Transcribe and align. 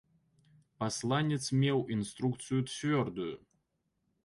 Пасланец 0.83 1.41
меў 1.65 1.79
інструкцыю 1.97 2.59
цвёрдую. 2.73 3.31